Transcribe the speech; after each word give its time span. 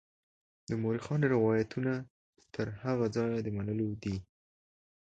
د 0.69 0.71
مورخانو 0.81 1.25
روایتونه 1.35 1.93
تر 2.53 2.67
هغه 2.83 3.05
ځایه 3.15 3.39
د 3.43 3.47
منلو 3.57 3.89
دي. 4.03 4.15